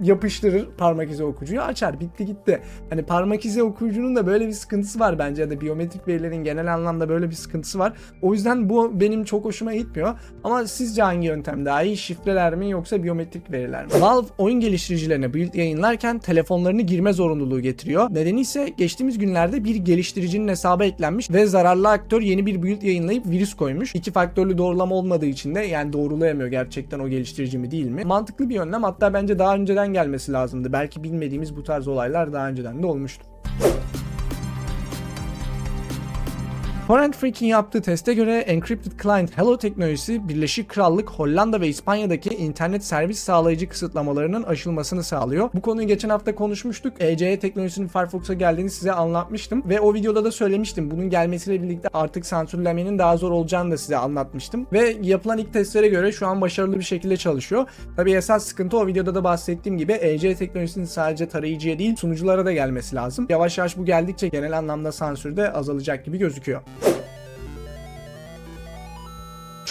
yapıştırır 0.00 0.68
parmak 0.78 1.10
izi 1.10 1.24
okuyucuyu 1.24 1.60
açar 1.60 2.00
bitti 2.00 2.26
gitti. 2.26 2.60
Hani 2.90 3.02
parmak 3.02 3.44
izi 3.44 3.62
okuyucunun 3.62 4.16
da 4.16 4.26
böyle 4.26 4.46
bir 4.46 4.52
sıkıntısı 4.52 5.00
var 5.00 5.18
bence 5.18 5.42
ya 5.42 5.50
da 5.50 5.60
biyometrik 5.60 6.08
verilerin 6.08 6.44
genel 6.44 6.74
anlamda 6.74 7.08
böyle 7.08 7.30
bir 7.30 7.34
sıkıntısı 7.34 7.78
var. 7.78 7.92
O 8.22 8.34
yüzden 8.34 8.68
bu 8.68 9.00
benim 9.00 9.24
çok 9.24 9.44
hoşuma 9.44 9.74
gitmiyor. 9.74 10.14
Ama 10.44 10.66
sizce 10.66 11.02
hangi 11.02 11.26
yöntem 11.26 11.64
daha 11.64 11.82
iyi? 11.82 11.96
Şifreler 11.96 12.54
mi 12.54 12.70
yoksa 12.70 13.02
biyometrik 13.02 13.50
veriler 13.50 13.84
mi? 13.84 13.92
Valve 14.00 14.26
oyun 14.38 14.60
geliştiricilerine 14.60 15.34
build 15.34 15.54
yayınlarken 15.54 16.18
telefonlarını 16.18 16.82
girme 16.82 17.12
zorunluluğu 17.12 17.60
getiriyor. 17.60 18.10
Nedeni 18.10 18.40
ise 18.40 18.68
geçtiğimiz 18.78 19.18
günlerde 19.18 19.64
bir 19.64 19.76
geliştiricinin 19.76 20.48
hesabı 20.48 20.84
eklenmiş 20.84 21.30
ve 21.30 21.46
zararlı 21.46 21.88
aktör 21.88 22.22
yeni 22.22 22.46
bir 22.46 22.62
build 22.62 22.82
yayınlayıp 22.82 23.26
virüs 23.26 23.54
koymuş. 23.54 23.94
İki 23.94 24.12
faktörlü 24.12 24.58
doğrulama 24.58 24.94
olmadığı 24.94 25.26
için 25.26 25.54
de 25.54 25.60
yani 25.60 25.92
doğrulayamıyor 25.92 26.48
gerçekten 26.48 26.98
o 26.98 27.08
geliştirici 27.08 27.58
mi 27.58 27.70
değil 27.70 27.86
mi? 27.86 28.04
Mantıklı 28.04 28.48
bir 28.48 28.58
önlem 28.60 28.82
hatta 28.82 29.14
bence 29.14 29.38
daha 29.38 29.54
önceden 29.54 29.83
gelmesi 29.92 30.32
lazımdı. 30.32 30.72
Belki 30.72 31.02
bilmediğimiz 31.02 31.56
bu 31.56 31.62
tarz 31.62 31.88
olaylar 31.88 32.32
daha 32.32 32.48
önceden 32.48 32.82
de 32.82 32.86
olmuştu. 32.86 33.26
Torrent 36.86 37.16
Freak'in 37.16 37.46
yaptığı 37.46 37.82
teste 37.82 38.14
göre 38.14 38.38
Encrypted 38.38 38.92
Client 39.02 39.38
Hello 39.38 39.58
teknolojisi 39.58 40.28
Birleşik 40.28 40.68
Krallık, 40.68 41.10
Hollanda 41.10 41.60
ve 41.60 41.68
İspanya'daki 41.68 42.30
internet 42.30 42.84
servis 42.84 43.18
sağlayıcı 43.18 43.68
kısıtlamalarının 43.68 44.42
aşılmasını 44.42 45.02
sağlıyor. 45.02 45.50
Bu 45.54 45.62
konuyu 45.62 45.88
geçen 45.88 46.08
hafta 46.08 46.34
konuşmuştuk. 46.34 46.92
ECE 47.00 47.38
teknolojisinin 47.38 47.88
Firefox'a 47.88 48.34
geldiğini 48.34 48.70
size 48.70 48.92
anlatmıştım 48.92 49.68
ve 49.68 49.80
o 49.80 49.94
videoda 49.94 50.24
da 50.24 50.32
söylemiştim. 50.32 50.90
Bunun 50.90 51.10
gelmesiyle 51.10 51.62
birlikte 51.62 51.88
artık 51.92 52.26
sansürlemenin 52.26 52.98
daha 52.98 53.16
zor 53.16 53.30
olacağını 53.30 53.70
da 53.70 53.76
size 53.76 53.96
anlatmıştım. 53.96 54.66
Ve 54.72 54.96
yapılan 55.02 55.38
ilk 55.38 55.52
testlere 55.52 55.88
göre 55.88 56.12
şu 56.12 56.26
an 56.26 56.40
başarılı 56.40 56.78
bir 56.78 56.84
şekilde 56.84 57.16
çalışıyor. 57.16 57.66
Tabi 57.96 58.12
esas 58.12 58.44
sıkıntı 58.44 58.78
o 58.78 58.86
videoda 58.86 59.14
da 59.14 59.24
bahsettiğim 59.24 59.78
gibi 59.78 59.92
ECE 59.92 60.34
teknolojisinin 60.34 60.84
sadece 60.84 61.28
tarayıcıya 61.28 61.78
değil 61.78 61.96
sunuculara 61.96 62.46
da 62.46 62.52
gelmesi 62.52 62.96
lazım. 62.96 63.26
Yavaş 63.28 63.58
yavaş 63.58 63.76
bu 63.76 63.84
geldikçe 63.84 64.28
genel 64.28 64.58
anlamda 64.58 64.92
sansür 64.92 65.36
de 65.36 65.52
azalacak 65.52 66.04
gibi 66.04 66.18
gözüküyor. 66.18 66.60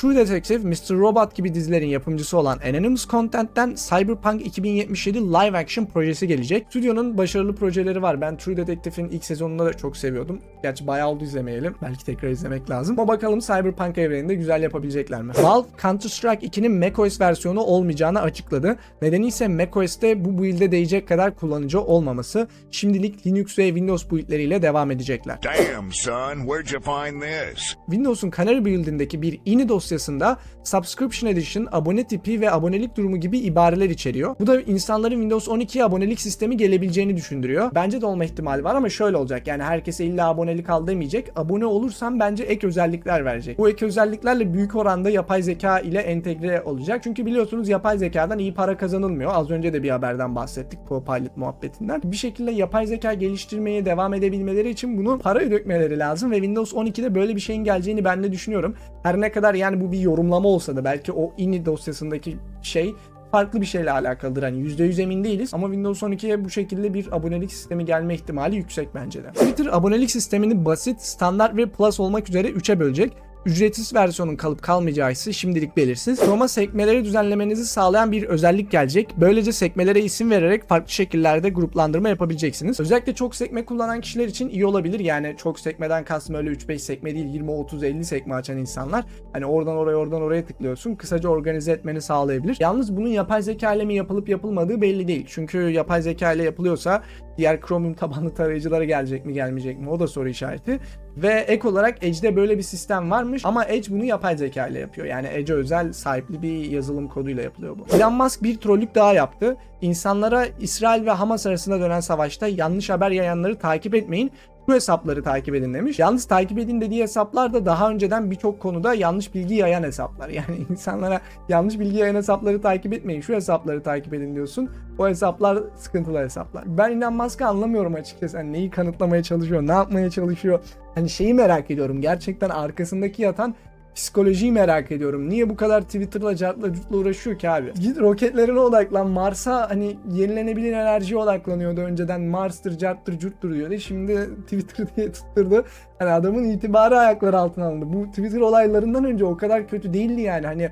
True 0.04 0.16
Detective, 0.16 0.68
Mr. 0.68 1.00
Robot 1.00 1.36
gibi 1.36 1.54
dizilerin 1.54 1.88
yapımcısı 1.88 2.38
olan 2.38 2.60
Anonymous 2.70 3.08
Content'ten 3.08 3.76
Cyberpunk 3.76 4.46
2077 4.46 5.20
live 5.20 5.58
action 5.58 5.86
projesi 5.86 6.28
gelecek. 6.28 6.66
Stüdyonun 6.70 7.18
başarılı 7.18 7.56
projeleri 7.56 8.02
var. 8.02 8.22
Ben 8.22 8.38
True 8.38 8.58
Detective'in 8.58 9.10
ilk 9.10 9.26
sezonunu 9.26 9.66
da 9.66 9.74
çok 9.74 9.98
seviyordum. 9.98 10.40
Gerçi 10.64 10.88
bayağı 10.88 11.10
oldu 11.10 11.24
izlemeyelim. 11.24 11.76
Belki 11.82 12.06
tekrar 12.06 12.30
izlemek 12.30 12.70
lazım. 12.70 13.00
Ama 13.00 13.08
bakalım 13.08 13.40
Cyberpunk 13.40 13.98
evreninde 13.98 14.36
güzel 14.36 14.64
yapabilecekler 14.64 15.22
mi? 15.22 15.34
Valve, 15.42 15.68
Counter-Strike 15.82 16.40
2'nin 16.40 16.72
macOS 16.72 17.22
versiyonu 17.22 17.62
olmayacağını 17.62 18.22
açıkladı. 18.22 18.78
Nedeni 19.02 19.28
ise 19.28 19.48
macOS'te 19.48 20.26
bu 20.26 20.44
build'e 20.44 20.72
değecek 20.72 21.08
kadar 21.08 21.36
kullanıcı 21.36 21.82
olmaması. 21.82 22.48
Şimdilik 22.72 23.28
Linux 23.28 23.60
ve 23.60 23.68
Windows 23.68 24.12
build'leriyle 24.12 24.62
devam 24.62 24.92
edecekler. 24.92 25.40
Damn, 25.44 25.92
son, 25.92 26.36
where'd 26.36 26.72
you 26.74 26.82
find 26.82 27.22
this? 27.22 27.76
Windows'un 27.86 28.32
Canary 28.38 28.66
build'indeki 28.66 29.22
bir 29.22 29.40
ini 29.46 29.70
dosyasında 29.94 30.38
Subscription 30.64 31.32
Edition, 31.32 31.68
abone 31.72 32.04
tipi 32.04 32.42
ve 32.42 32.52
abonelik 32.52 32.98
durumu 32.98 33.18
gibi 33.18 33.38
ibareler 33.38 33.90
içeriyor. 33.90 34.36
Bu 34.40 34.48
da 34.48 34.62
insanların 34.62 35.16
Windows 35.16 35.48
12'ye 35.48 35.84
abonelik 35.84 36.22
sistemi 36.22 36.58
gelebileceğini 36.58 37.18
düşündürüyor. 37.18 37.72
Bence 37.76 38.02
de 38.02 38.06
olma 38.06 38.26
ihtimali 38.26 38.64
var 38.64 38.76
ama 38.76 38.90
şöyle 38.90 39.18
olacak. 39.18 39.48
Yani 39.48 39.64
herkese 39.64 40.06
illa 40.06 40.30
abonelik 40.30 40.70
al 40.70 40.88
demeyecek. 40.88 41.32
Abone 41.36 41.66
olursan 41.66 42.20
bence 42.20 42.44
ek 42.44 42.68
özellikler 42.68 43.26
verecek. 43.26 43.58
Bu 43.58 43.70
ek 43.70 43.86
özelliklerle 43.86 44.54
büyük 44.54 44.76
oranda 44.76 45.10
yapay 45.10 45.42
zeka 45.44 45.80
ile 45.80 46.00
entegre 46.00 46.62
olacak. 46.62 47.02
Çünkü 47.04 47.26
biliyorsunuz 47.26 47.70
yapay 47.70 47.98
zekadan 47.98 48.40
iyi 48.40 48.54
para 48.54 48.78
kazanılmıyor. 48.78 49.32
Az 49.34 49.52
önce 49.52 49.74
de 49.74 49.84
bir 49.84 49.90
haberden 49.90 50.36
bahsettik. 50.36 50.80
Copilot 50.90 51.38
muhabbetinden. 51.38 52.02
Bir 52.04 52.18
şekilde 52.18 52.52
yapay 52.52 52.88
zeka 52.88 53.14
geliştirmeye 53.14 53.86
devam 53.86 54.14
edebilmeleri 54.14 54.70
için 54.70 54.98
bunu 54.98 55.20
para 55.20 55.52
dökmeleri 55.52 56.00
lazım 56.00 56.32
ve 56.32 56.36
Windows 56.36 56.74
12'de 56.74 57.16
böyle 57.16 57.36
bir 57.36 57.42
şeyin 57.42 57.64
geleceğini 57.64 58.06
ben 58.06 58.24
de 58.24 58.32
düşünüyorum. 58.32 58.76
Her 59.04 59.22
ne 59.22 59.32
kadar 59.32 59.54
yani 59.54 59.82
bu 59.82 59.83
bir 59.92 60.00
yorumlama 60.00 60.50
olsa 60.50 60.76
da 60.76 60.84
belki 60.84 61.12
o 61.12 61.34
ini 61.38 61.66
dosyasındaki 61.66 62.38
şey 62.62 62.96
farklı 63.32 63.62
bir 63.62 63.66
şeyle 63.66 63.92
alakalıdır. 63.92 64.44
Hani 64.44 64.58
%100 64.58 65.02
emin 65.02 65.24
değiliz 65.24 65.54
ama 65.54 65.68
Windows 65.68 66.04
12'ye 66.04 66.46
bu 66.46 66.50
şekilde 66.50 66.94
bir 66.94 67.16
abonelik 67.18 67.52
sistemi 67.52 67.86
gelme 67.86 68.16
ihtimali 68.16 68.56
yüksek 68.56 68.96
bence 68.96 69.24
de. 69.24 69.32
Twitter 69.32 69.66
abonelik 69.66 70.12
sistemini 70.12 70.66
basit, 70.66 71.02
standart 71.02 71.58
ve 71.58 71.66
plus 71.66 72.00
olmak 72.00 72.30
üzere 72.30 72.48
3'e 72.48 72.80
bölecek. 72.80 73.14
Ücretsiz 73.46 73.94
versiyonun 73.96 74.36
kalıp 74.36 74.62
kalmayacağı 74.62 75.12
ise 75.12 75.34
şimdilik 75.34 75.78
belirsiz. 75.78 76.20
Chroma 76.20 76.48
sekmeleri 76.48 77.06
düzenlemenizi 77.06 77.66
sağlayan 77.66 78.12
bir 78.12 78.24
özellik 78.24 78.72
gelecek. 78.72 79.10
Böylece 79.18 79.52
sekmelere 79.52 80.02
isim 80.02 80.32
vererek 80.32 80.68
farklı 80.68 80.92
şekillerde 80.92 81.50
gruplandırma 81.50 82.10
yapabileceksiniz. 82.10 82.80
Özellikle 82.80 83.16
çok 83.16 83.36
sekme 83.36 83.66
kullanan 83.66 84.02
kişiler 84.02 84.28
için 84.28 84.50
iyi 84.50 84.66
olabilir. 84.66 85.00
Yani 85.00 85.36
çok 85.38 85.60
sekmeden 85.60 86.06
kastım 86.06 86.36
öyle 86.36 86.50
3-5 86.50 86.80
sekme 86.80 87.16
değil 87.16 87.26
20, 87.26 87.52
30, 87.52 87.84
50 87.84 88.06
sekme 88.06 88.36
açan 88.36 88.58
insanlar. 88.58 89.06
Hani 89.34 89.46
oradan 89.46 89.76
oraya 89.76 89.96
oradan 89.96 90.22
oraya 90.22 90.46
tıklıyorsun. 90.46 90.96
Kısaca 90.96 91.30
organize 91.30 91.72
etmeni 91.72 92.02
sağlayabilir. 92.02 92.58
Yalnız 92.60 92.98
bunun 92.98 93.10
yapay 93.10 93.42
zeka 93.42 93.74
ile 93.74 93.86
mi 93.86 93.96
yapılıp 93.96 94.30
yapılmadığı 94.30 94.82
belli 94.82 95.08
değil. 95.08 95.26
Çünkü 95.28 95.58
yapay 95.58 96.02
zeka 96.02 96.34
ile 96.34 96.44
yapılıyorsa 96.44 97.04
diğer 97.38 97.62
Chromium 97.62 97.94
tabanlı 97.94 98.34
tarayıcılara 98.34 98.84
gelecek 98.84 99.26
mi 99.26 99.34
gelmeyecek 99.34 99.80
mi 99.80 99.90
o 99.90 100.00
da 100.00 100.08
soru 100.08 100.30
işareti. 100.30 100.80
Ve 101.18 101.46
ek 101.48 101.68
olarak 101.68 102.04
Edge'de 102.04 102.36
böyle 102.36 102.58
bir 102.58 102.64
sistem 102.64 103.12
varmış 103.12 103.46
ama 103.46 103.66
Edge 103.66 103.92
bunu 103.92 104.06
yapay 104.06 104.38
zeka 104.38 104.68
ile 104.68 104.80
yapıyor. 104.80 105.08
Yani 105.08 105.28
Edge 105.28 105.54
özel 105.54 105.94
sahipli 105.94 106.42
bir 106.42 106.72
yazılım 106.72 107.08
koduyla 107.08 107.44
yapılıyor 107.44 107.78
bu. 107.80 107.96
Elon 107.96 108.14
Musk 108.14 108.44
bir 108.44 108.58
trollük 108.58 108.96
daha 108.96 109.14
yaptı. 109.14 109.58
İnsanlara 109.82 110.46
İsrail 110.60 111.06
ve 111.06 111.12
Hamas 111.12 111.46
arasında 111.46 111.80
dönen 111.80 112.00
savaşta 112.00 112.48
yanlış 112.48 112.90
haber 112.90 113.12
yayanları 113.12 113.60
takip 113.60 113.96
etmeyin. 113.96 114.32
Bu 114.68 114.74
hesapları 114.74 115.24
takip 115.24 115.56
edin 115.56 115.74
demiş. 115.74 116.00
Yalnız 116.00 116.26
takip 116.26 116.60
edin 116.60 116.82
dediği 116.82 117.04
hesaplar 117.04 117.54
da 117.54 117.66
daha 117.66 117.90
önceden 117.90 118.32
birçok 118.32 118.60
konuda 118.60 118.94
yanlış 118.94 119.36
bilgi 119.36 119.56
yayan 119.56 119.84
hesaplar. 119.84 120.30
Yani 120.34 120.66
insanlara 120.70 121.22
yanlış 121.50 121.80
bilgi 121.80 121.98
yayan 121.98 122.16
hesapları 122.16 122.62
takip 122.62 122.94
etmeyin. 122.94 123.22
Şu 123.22 123.34
hesapları 123.34 123.84
takip 123.84 124.14
edin 124.14 124.36
diyorsun. 124.36 124.70
O 124.98 125.08
hesaplar 125.08 125.60
sıkıntılı 125.76 126.20
hesaplar. 126.20 126.64
Ben 126.66 126.90
Elon 126.90 127.14
Musk'ı 127.14 127.48
anlamıyorum 127.48 127.96
açıkçası. 127.96 128.38
Hani 128.38 128.54
neyi 128.54 128.70
kanıtlamaya 128.70 129.24
çalışıyor, 129.24 129.68
ne 129.68 129.72
yapmaya 129.72 130.10
çalışıyor. 130.10 130.60
Hani 130.96 131.10
şeyi 131.10 131.34
merak 131.34 131.72
ediyorum. 131.72 132.02
Gerçekten 132.02 132.50
arkasındaki 132.50 133.22
yatan 133.22 133.56
psikolojiyi 133.96 134.52
merak 134.52 134.92
ediyorum. 134.92 135.30
Niye 135.30 135.50
bu 135.50 135.56
kadar 135.56 135.82
Twitter'la 135.82 136.36
cartla 136.36 136.74
curtla 136.74 136.98
uğraşıyor 136.98 137.40
ki 137.40 137.50
abi? 137.50 137.74
Git 137.74 138.00
roketlerine 138.00 138.60
odaklan. 138.60 139.10
Mars'a 139.10 139.70
hani 139.70 139.98
yenilenebilir 140.12 140.74
enerjiye 140.74 141.20
odaklanıyordu 141.20 141.82
önceden. 141.82 142.22
Mars'tır, 142.22 142.78
carttır, 142.78 143.20
curttur 143.20 143.54
diyordu. 143.54 143.78
Şimdi 143.78 144.30
Twitter 144.44 144.88
diye 144.96 145.12
tutturdu. 145.12 145.66
Hani 146.00 146.12
adamın 146.12 146.44
itibarı 146.44 147.00
ayaklar 147.00 147.34
altına 147.34 147.66
alındı. 147.66 147.86
Bu 147.94 148.10
Twitter 148.10 148.40
olaylarından 148.40 149.06
önce 149.06 149.26
o 149.26 149.38
kadar 149.38 149.68
kötü 149.68 149.94
değildi 149.94 150.22
yani. 150.22 150.46
Hani 150.48 150.70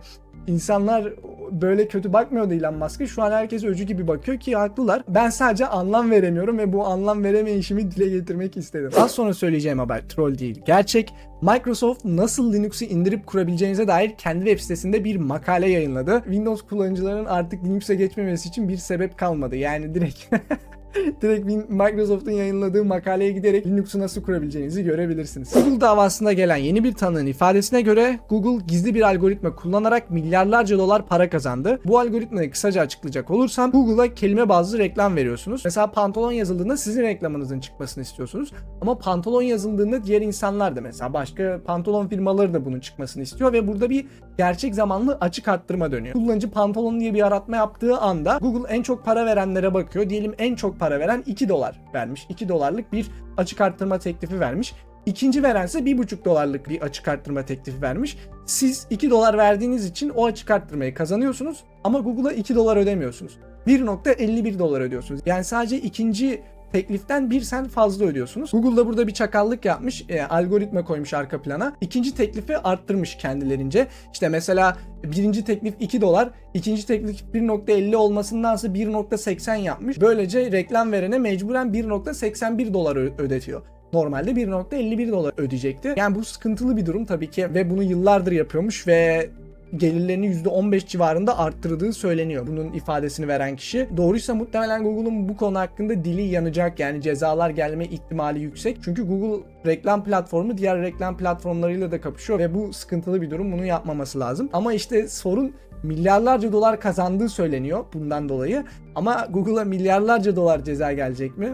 insanlar 0.47 1.13
böyle 1.51 1.87
kötü 1.87 2.13
bakmıyordu 2.13 2.53
Elon 2.53 2.75
Musk'a. 2.75 3.07
Şu 3.07 3.23
an 3.23 3.31
herkes 3.31 3.63
öcü 3.63 3.83
gibi 3.83 4.07
bakıyor 4.07 4.39
ki 4.39 4.55
haklılar. 4.55 5.03
Ben 5.07 5.29
sadece 5.29 5.67
anlam 5.67 6.11
veremiyorum 6.11 6.57
ve 6.57 6.73
bu 6.73 6.85
anlam 6.85 7.23
veremeyişimi 7.23 7.91
dile 7.91 8.09
getirmek 8.09 8.57
istedim. 8.57 8.91
Az 8.97 9.11
sonra 9.11 9.33
söyleyeceğim 9.33 9.79
haber 9.79 10.01
troll 10.09 10.37
değil. 10.37 10.61
Gerçek 10.65 11.13
Microsoft 11.41 12.05
nasıl 12.05 12.53
Linux'u 12.53 12.85
indirip 12.85 13.27
kurabileceğinize 13.27 13.87
dair 13.87 14.15
kendi 14.17 14.45
web 14.45 14.59
sitesinde 14.59 15.03
bir 15.03 15.15
makale 15.15 15.69
yayınladı. 15.69 16.21
Windows 16.23 16.61
kullanıcıların 16.61 17.25
artık 17.25 17.63
Linux'e 17.63 17.95
geçmemesi 17.95 18.49
için 18.49 18.69
bir 18.69 18.77
sebep 18.77 19.17
kalmadı. 19.17 19.55
Yani 19.55 19.95
direkt 19.95 20.19
Direkt 21.21 21.69
Microsoft'un 21.69 22.31
yayınladığı 22.31 22.85
makaleye 22.85 23.31
giderek 23.31 23.67
Linux'u 23.67 23.99
nasıl 23.99 24.23
kurabileceğinizi 24.23 24.83
görebilirsiniz. 24.83 25.53
Google 25.53 25.81
davasında 25.81 26.33
gelen 26.33 26.55
yeni 26.55 26.83
bir 26.83 26.93
tanığın 26.93 27.25
ifadesine 27.25 27.81
göre 27.81 28.19
Google 28.29 28.65
gizli 28.67 28.95
bir 28.95 29.01
algoritma 29.01 29.55
kullanarak 29.55 30.11
milyarlarca 30.11 30.77
dolar 30.77 31.07
para 31.07 31.29
kazandı. 31.29 31.79
Bu 31.85 31.99
algoritmayı 31.99 32.51
kısaca 32.51 32.81
açıklayacak 32.81 33.31
olursam 33.31 33.71
Google'a 33.71 34.13
kelime 34.13 34.49
bazlı 34.49 34.77
reklam 34.77 35.15
veriyorsunuz. 35.15 35.61
Mesela 35.65 35.91
pantolon 35.91 36.31
yazıldığında 36.31 36.77
sizin 36.77 37.01
reklamınızın 37.01 37.59
çıkmasını 37.59 38.03
istiyorsunuz. 38.03 38.53
Ama 38.81 38.97
pantolon 38.97 39.41
yazıldığında 39.41 40.03
diğer 40.03 40.21
insanlar 40.21 40.75
da 40.75 40.81
mesela 40.81 41.13
başka 41.13 41.61
pantolon 41.65 42.07
firmaları 42.07 42.53
da 42.53 42.65
bunun 42.65 42.79
çıkmasını 42.79 43.23
istiyor 43.23 43.53
ve 43.53 43.67
burada 43.67 43.89
bir 43.89 44.05
gerçek 44.37 44.75
zamanlı 44.75 45.17
açık 45.21 45.47
arttırma 45.47 45.91
dönüyor. 45.91 46.13
Kullanıcı 46.13 46.51
pantolon 46.51 46.99
diye 46.99 47.13
bir 47.13 47.27
aratma 47.27 47.55
yaptığı 47.55 47.97
anda 47.97 48.37
Google 48.41 48.73
en 48.73 48.83
çok 48.83 49.05
para 49.05 49.25
verenlere 49.25 49.73
bakıyor. 49.73 50.09
Diyelim 50.09 50.33
en 50.37 50.55
çok 50.55 50.80
para 50.81 50.99
veren 50.99 51.23
2 51.25 51.49
dolar 51.49 51.81
vermiş. 51.93 52.25
2 52.29 52.49
dolarlık 52.49 52.93
bir 52.93 53.07
açık 53.37 53.61
arttırma 53.61 53.99
teklifi 53.99 54.39
vermiş. 54.39 54.73
İkinci 55.05 55.43
verense 55.43 55.79
1,5 55.79 56.25
dolarlık 56.25 56.69
bir 56.69 56.81
açık 56.81 57.07
arttırma 57.07 57.45
teklifi 57.45 57.81
vermiş. 57.81 58.17
Siz 58.45 58.87
2 58.89 59.09
dolar 59.09 59.37
verdiğiniz 59.37 59.85
için 59.85 60.09
o 60.09 60.25
açık 60.25 60.51
arttırmayı 60.51 60.93
kazanıyorsunuz 60.93 61.63
ama 61.83 61.99
Google'a 61.99 62.31
2 62.31 62.55
dolar 62.55 62.77
ödemiyorsunuz. 62.77 63.37
1.51 63.67 64.59
dolar 64.59 64.81
ödüyorsunuz. 64.81 65.21
Yani 65.25 65.43
sadece 65.43 65.77
ikinci 65.77 66.41
tekliften 66.71 67.29
bir 67.29 67.41
sent 67.41 67.69
fazla 67.69 68.05
ödüyorsunuz. 68.05 68.51
Google 68.51 68.77
da 68.77 68.87
burada 68.87 69.07
bir 69.07 69.13
çakallık 69.13 69.65
yapmış, 69.65 70.05
e, 70.09 70.21
algoritma 70.23 70.85
koymuş 70.85 71.13
arka 71.13 71.41
plana. 71.41 71.73
İkinci 71.81 72.15
teklifi 72.15 72.57
arttırmış 72.57 73.15
kendilerince. 73.15 73.87
İşte 74.13 74.29
mesela 74.29 74.77
birinci 75.03 75.45
teklif 75.45 75.73
2 75.79 76.01
dolar, 76.01 76.29
ikinci 76.53 76.85
teklif 76.85 77.21
1.50 77.33 77.95
olmasındansa 77.95 78.67
1.80 78.67 79.55
yapmış. 79.55 80.01
Böylece 80.01 80.51
reklam 80.51 80.91
verene 80.91 81.17
mecburen 81.17 81.67
1.81 81.67 82.73
dolar 82.73 82.95
ödetiyor. 83.21 83.61
Normalde 83.93 84.31
1.51 84.31 85.11
dolar 85.11 85.33
ödeyecekti. 85.37 85.93
Yani 85.97 86.15
bu 86.15 86.25
sıkıntılı 86.25 86.77
bir 86.77 86.85
durum 86.85 87.05
tabii 87.05 87.29
ki 87.29 87.53
ve 87.53 87.69
bunu 87.69 87.83
yıllardır 87.83 88.31
yapıyormuş 88.31 88.87
ve 88.87 89.29
gelirlerini 89.77 90.27
%15 90.27 90.87
civarında 90.87 91.37
arttırdığı 91.39 91.93
söyleniyor. 91.93 92.47
Bunun 92.47 92.73
ifadesini 92.73 93.27
veren 93.27 93.55
kişi. 93.55 93.89
Doğruysa 93.97 94.35
muhtemelen 94.35 94.83
Google'un 94.83 95.29
bu 95.29 95.37
konu 95.37 95.59
hakkında 95.59 96.05
dili 96.05 96.21
yanacak 96.21 96.79
yani 96.79 97.01
cezalar 97.01 97.49
gelme 97.49 97.85
ihtimali 97.85 98.39
yüksek. 98.39 98.77
Çünkü 98.83 99.07
Google 99.07 99.43
reklam 99.65 100.03
platformu 100.03 100.57
diğer 100.57 100.81
reklam 100.81 101.17
platformlarıyla 101.17 101.91
da 101.91 102.01
kapışıyor 102.01 102.39
ve 102.39 102.53
bu 102.53 102.73
sıkıntılı 102.73 103.21
bir 103.21 103.31
durum. 103.31 103.51
Bunu 103.51 103.65
yapmaması 103.65 104.19
lazım. 104.19 104.49
Ama 104.53 104.73
işte 104.73 105.07
sorun 105.07 105.53
milyarlarca 105.83 106.51
dolar 106.51 106.79
kazandığı 106.79 107.29
söyleniyor 107.29 107.85
bundan 107.93 108.29
dolayı. 108.29 108.63
Ama 108.95 109.27
Google'a 109.29 109.63
milyarlarca 109.63 110.35
dolar 110.35 110.63
ceza 110.63 110.93
gelecek 110.93 111.37
mi? 111.37 111.49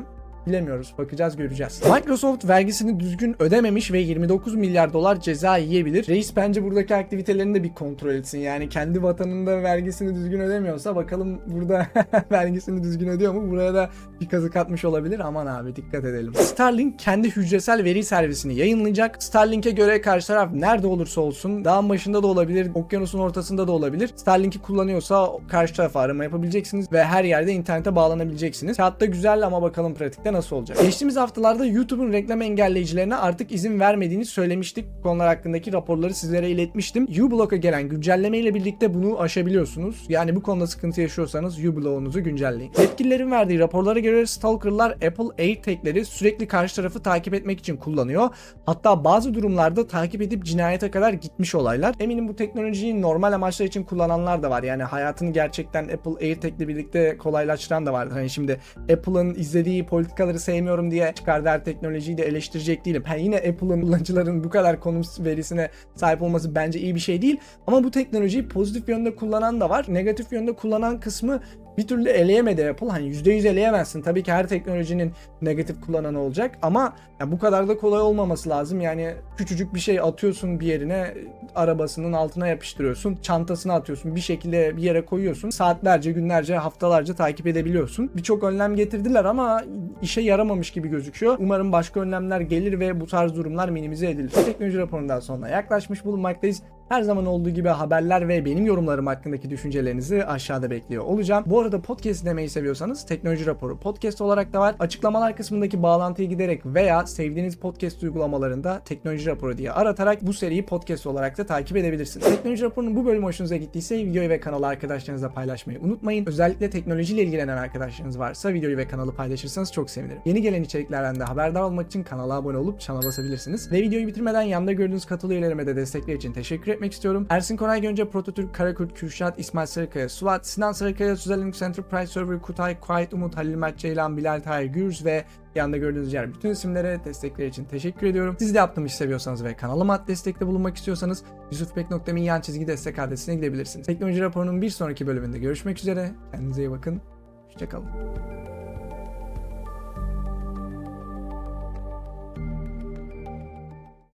Bilemiyoruz. 0.48 0.94
Bakacağız 0.98 1.36
göreceğiz. 1.36 1.82
Microsoft 1.94 2.48
vergisini 2.48 3.00
düzgün 3.00 3.36
ödememiş 3.40 3.92
ve 3.92 4.00
29 4.00 4.56
milyar 4.56 4.94
dolar 4.94 5.20
ceza 5.20 5.58
yiyebilir. 5.58 6.08
Reis 6.08 6.36
bence 6.36 6.64
buradaki 6.64 6.96
aktivitelerini 6.96 7.56
de 7.56 7.64
bir 7.64 7.74
kontrol 7.74 8.10
etsin. 8.10 8.40
Yani 8.40 8.70
kendi 8.70 9.04
vatanında 9.04 9.64
vergisini 9.64 10.16
düzgün 10.16 10.40
ödemiyorsa 10.40 10.96
bakalım 10.96 11.42
burada 11.48 11.88
vergisini 12.32 12.84
düzgün 12.84 13.08
ödüyor 13.08 13.34
mu? 13.34 13.52
Buraya 13.52 13.74
da 13.74 13.90
bir 14.22 14.30
kazık 14.30 14.56
atmış 14.56 14.86
olabilir. 14.86 15.20
Aman 15.20 15.46
abi 15.46 15.76
dikkat 15.76 16.06
edelim. 16.06 16.34
Starlink 16.36 17.00
kendi 17.00 17.36
hücresel 17.36 17.84
veri 17.84 18.04
servisini 18.04 18.56
yayınlayacak. 18.56 19.24
Starlink'e 19.24 19.72
göre 19.72 20.02
karşı 20.02 20.28
taraf 20.28 20.54
nerede 20.54 20.88
olursa 20.88 21.22
olsun 21.22 21.66
dağın 21.66 21.90
başında 21.90 22.24
da 22.24 22.28
olabilir, 22.28 22.72
okyanusun 22.74 23.20
ortasında 23.20 23.68
da 23.68 23.72
olabilir. 23.72 24.12
Starlink'i 24.16 24.62
kullanıyorsa 24.62 25.30
karşı 25.50 25.74
tarafa 25.74 26.00
arama 26.00 26.24
yapabileceksiniz 26.24 26.92
ve 26.92 27.04
her 27.04 27.24
yerde 27.24 27.54
internete 27.54 27.96
bağlanabileceksiniz. 27.96 28.78
Kağıtta 28.78 29.06
güzel 29.06 29.46
ama 29.46 29.62
bakalım 29.62 29.96
pratikte 29.96 30.37
nasıl 30.38 30.56
olacak. 30.56 30.78
Geçtiğimiz 30.82 31.16
haftalarda 31.16 31.66
YouTube'un 31.66 32.14
reklam 32.14 32.42
engelleyicilerine 32.42 33.16
artık 33.16 33.52
izin 33.52 33.80
vermediğini 33.80 34.26
söylemiştik. 34.26 34.86
Bu 34.98 35.02
konular 35.02 35.28
hakkındaki 35.28 35.74
raporları 35.74 36.14
sizlere 36.14 36.50
iletmiştim. 36.50 37.04
uBlock'a 37.04 37.56
gelen 37.56 37.90
güncelleme 37.90 38.38
ile 38.38 38.54
birlikte 38.54 38.94
bunu 38.94 39.20
aşabiliyorsunuz. 39.20 40.06
Yani 40.10 40.36
bu 40.36 40.42
konuda 40.42 40.68
sıkıntı 40.68 41.02
yaşıyorsanız 41.02 41.66
uBlock'unuzu 41.66 42.24
güncelleyin. 42.24 42.72
Yetkililerin 42.80 43.32
verdiği 43.32 43.60
raporlara 43.60 44.00
göre 44.00 44.26
Stalker'lar 44.26 44.92
Apple 44.92 45.44
AirTag'leri 45.44 46.06
sürekli 46.06 46.48
karşı 46.48 46.76
tarafı 46.76 47.04
takip 47.04 47.34
etmek 47.34 47.60
için 47.60 47.78
kullanıyor. 47.78 48.30
Hatta 48.66 49.04
bazı 49.04 49.34
durumlarda 49.34 49.88
takip 49.88 50.22
edip 50.22 50.46
cinayete 50.46 50.92
kadar 50.92 51.14
gitmiş 51.14 51.56
olaylar. 51.56 51.96
Eminim 52.00 52.28
bu 52.28 52.36
teknolojiyi 52.36 53.02
normal 53.02 53.34
amaçlar 53.34 53.66
için 53.66 53.84
kullananlar 53.84 54.44
da 54.44 54.50
var. 54.50 54.64
Yani 54.64 54.84
hayatını 54.84 55.34
gerçekten 55.34 55.84
Apple 55.84 56.28
AirTag'le 56.28 56.68
birlikte 56.68 57.18
kolaylaştıran 57.18 57.86
da 57.86 57.94
vardır. 57.94 58.14
Hani 58.14 58.30
şimdi 58.30 58.60
Apple'ın 58.94 59.36
izlediği 59.36 59.86
politikaları 60.28 60.40
sevmiyorum 60.40 60.92
diye 60.92 61.14
çıkardığı 61.16 61.50
her 61.50 61.64
teknolojiyi 61.64 62.18
de 62.18 62.24
eleştirecek 62.24 62.86
değilim. 62.86 63.04
Ha 63.06 63.16
yine 63.16 63.36
Apple'ın 63.38 63.82
kullanıcıların 63.82 64.44
bu 64.44 64.50
kadar 64.50 64.80
konum 64.80 65.02
verisine 65.20 65.70
sahip 65.96 66.22
olması 66.22 66.56
bence 66.56 66.80
iyi 66.80 66.96
bir 66.96 67.00
şey 67.00 67.22
değil. 67.22 67.38
Ama 67.68 67.84
bu 67.84 67.92
teknolojiyi 67.92 68.48
pozitif 68.48 68.90
yönde 68.90 69.16
kullanan 69.16 69.62
da 69.62 69.70
var. 69.70 69.86
Negatif 69.90 70.32
yönde 70.32 70.54
kullanan 70.54 71.00
kısmı 71.00 71.40
bir 71.78 71.88
türlü 71.88 72.10
eleyemedi 72.10 72.70
Apple. 72.70 72.88
Hani 72.88 73.06
%100 73.06 73.48
eleyemezsin. 73.48 74.02
Tabii 74.02 74.24
ki 74.24 74.32
her 74.32 74.48
teknolojinin 74.48 75.12
negatif 75.42 75.82
kullananı 75.82 76.20
olacak 76.20 76.58
ama 76.62 76.94
ya 77.20 77.32
bu 77.32 77.40
kadar 77.40 77.68
da 77.68 77.78
kolay 77.78 78.02
olmaması 78.02 78.50
lazım. 78.50 78.82
Yani 78.82 79.14
küçücük 79.38 79.74
bir 79.74 79.80
şey 79.80 80.00
atıyorsun 80.00 80.60
bir 80.60 80.66
yerine 80.66 81.14
arabasının 81.56 82.14
altına 82.14 82.48
yapıştırıyorsun. 82.48 83.16
Çantasına 83.22 83.74
atıyorsun. 83.74 84.16
Bir 84.16 84.22
şekilde 84.22 84.78
bir 84.78 84.82
yere 84.82 85.06
koyuyorsun. 85.06 85.50
Saatlerce, 85.50 86.12
günlerce, 86.12 86.56
haftalarca 86.56 87.16
takip 87.16 87.48
edebiliyorsun. 87.48 88.12
Birçok 88.16 88.44
önlem 88.44 88.76
getirdiler 88.76 89.26
ama 89.26 89.64
işe 90.02 90.22
yaramamış 90.22 90.72
gibi 90.72 90.88
gözüküyor. 90.88 91.36
Umarım 91.40 91.72
başka 91.72 92.00
önlemler 92.00 92.40
gelir 92.40 92.80
ve 92.80 93.00
bu 93.00 93.08
tarz 93.08 93.36
durumlar 93.36 93.70
minimize 93.70 94.10
edilir. 94.10 94.30
Teknoloji 94.30 94.78
raporundan 94.78 95.20
sonra 95.20 95.50
yaklaşmış 95.50 96.06
bulunmaktayız. 96.06 96.62
Her 96.90 97.02
zaman 97.02 97.26
olduğu 97.26 97.50
gibi 97.50 97.70
haberler 97.70 98.28
ve 98.28 98.46
benim 98.46 98.66
yorumlarım 98.66 99.08
hakkındaki 99.08 99.50
düşüncelerinizi 99.50 100.26
aşağıda 100.26 100.70
bekliyor 100.70 101.04
olacağım. 101.04 101.44
Bu 101.48 101.60
arada 101.60 101.82
podcast 101.82 102.26
demeyi 102.26 102.50
seviyorsanız 102.50 103.06
Teknoloji 103.06 103.46
Raporu 103.46 103.80
podcast 103.80 104.22
olarak 104.22 104.54
da 104.54 104.60
var. 104.60 104.76
Açıklamalar 104.80 105.36
kısmındaki 105.36 105.84
bağlantıyı 105.84 106.30
giderek 106.30 106.66
veya 106.66 107.06
sevdiğiniz 107.06 107.58
podcast 107.58 108.04
uygulamalarında 108.04 108.82
Teknoloji 108.86 109.26
Raporu 109.26 109.58
diye 109.58 109.72
aratarak 109.72 110.28
bu 110.28 110.34
seriyi 110.34 110.66
podcast 110.66 111.08
olarak 111.08 111.38
da 111.38 111.46
takip 111.46 111.78
edebilirsiniz. 111.78 112.26
Teknoloji 112.26 112.64
Raporu'nun 112.64 112.96
bu 112.96 113.06
bölümü 113.06 113.26
hoşunuza 113.26 113.56
gittiyse 113.56 113.98
videoyu 113.98 114.30
ve 114.30 114.40
kanalı 114.40 114.68
arkadaşlarınızla 114.68 115.30
paylaşmayı 115.30 115.80
unutmayın. 115.80 116.26
Özellikle 116.26 116.70
teknolojiyle 116.70 117.24
ilgilenen 117.24 117.58
arkadaşlarınız 117.58 118.20
varsa 118.20 118.54
videoyu 118.54 118.78
ve 118.78 118.88
kanalı 118.88 119.16
paylaşırsanız 119.16 119.72
çok 119.72 119.90
sevinirim. 119.90 120.22
Yeni 120.26 120.42
gelen 120.42 120.64
içeriklerden 120.64 121.20
de 121.20 121.24
haberdar 121.24 121.62
olmak 121.62 121.88
için 121.88 122.04
kanala 122.04 122.34
abone 122.34 122.58
olup 122.58 122.80
çana 122.80 123.04
basabilirsiniz. 123.04 123.72
Ve 123.72 123.82
videoyu 123.82 124.08
bitirmeden 124.08 124.42
yanında 124.42 124.72
gördüğünüz 124.72 125.06
katıl 125.06 125.32
üyelerime 125.32 125.68
de 125.68 125.76
destekleri 125.76 126.18
için 126.18 126.34
teşekkür 126.34 126.77
etmek 126.78 126.94
istiyorum. 126.94 127.28
Ersin 127.30 127.58
Koray 127.58 127.82
Gönce, 127.82 128.10
Prototürk, 128.10 128.56
Karakurt, 128.56 128.94
Kürşat, 128.94 129.40
İsmail 129.40 129.68
Sarıkaya, 129.68 130.10
Suat, 130.10 130.48
Sinan 130.48 130.72
Sarıkaya, 130.72 131.16
Suzel 131.16 131.42
Linux 131.42 131.62
Enterprise 131.62 132.08
Server, 132.08 132.42
Kutay, 132.42 132.80
Kuayt, 132.80 133.14
Umut, 133.14 133.38
Halil 133.38 133.56
Mert 133.56 133.78
Ceylan, 133.78 134.18
Bilal 134.18 134.40
Tahir 134.40 134.66
Gürz 134.66 135.06
ve 135.06 135.26
yanında 135.56 135.78
gördüğünüz 135.78 136.14
yer 136.14 136.34
bütün 136.34 136.50
isimlere 136.50 137.00
destekleri 137.06 137.48
için 137.48 137.66
teşekkür 137.66 138.08
ediyorum. 138.08 138.36
Siz 138.40 138.54
de 138.54 138.58
yaptığım 138.58 138.86
işi 138.86 138.96
seviyorsanız 138.96 139.44
ve 139.44 139.54
kanalıma 139.54 140.08
destekte 140.08 140.48
bulunmak 140.48 140.78
istiyorsanız 140.78 141.24
yusufbek.me 141.52 142.22
yan 142.22 142.42
çizgi 142.42 142.68
destek 142.68 143.00
adresine 143.00 143.36
gidebilirsiniz. 143.36 143.88
Teknoloji 143.88 144.22
raporunun 144.22 144.62
bir 144.62 144.70
sonraki 144.70 145.08
bölümünde 145.08 145.40
görüşmek 145.40 145.80
üzere. 145.80 146.12
Kendinize 146.32 146.62
iyi 146.62 146.72
bakın. 146.72 147.02
Hoşçakalın. 147.48 147.88